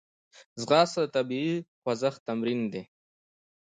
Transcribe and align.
ځغاسته 0.61 0.99
د 1.03 1.07
طبیعي 1.15 1.55
خوځښت 1.81 2.19
تمرین 2.27 2.61
دی 2.73 2.83